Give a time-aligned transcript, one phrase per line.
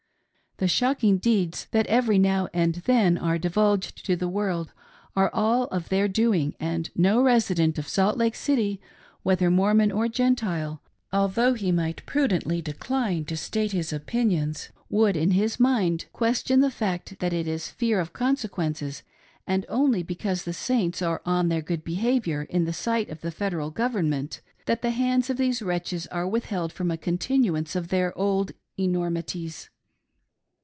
[0.57, 4.71] The shocking deeds that every now and then are divulged to the world
[5.15, 8.79] are all of their doing, and no resid ent of Salt Lake City,
[9.23, 10.79] whether Mormon or Gentile,
[11.11, 16.69] although he might prudently decline to state his opinions, would in his mind question the
[16.69, 19.01] fact that it is fear of consequences,
[19.47, 23.31] and only because the Saints are "on their good behavior" in the sight of the
[23.31, 28.15] Federal Government, that the hands of these wretches are withheld from a continuance of their
[28.15, 29.71] old enormities.